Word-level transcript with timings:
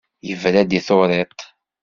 Yebra-d 0.27 0.71
i 0.77 0.81
turiḍt. 0.87 1.39